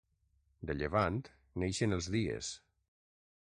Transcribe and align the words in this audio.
De 0.69 0.75
llevant 0.79 1.21
neixen 1.65 1.95
els 2.01 2.11
dies. 2.19 2.53